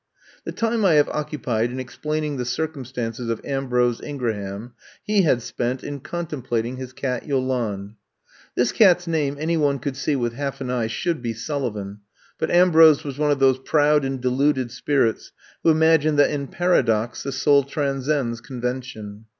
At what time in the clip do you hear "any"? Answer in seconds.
9.39-9.57